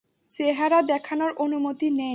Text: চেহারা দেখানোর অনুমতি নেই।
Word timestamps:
চেহারা 0.31 0.79
দেখানোর 0.83 1.31
অনুমতি 1.37 1.87
নেই। 1.91 2.09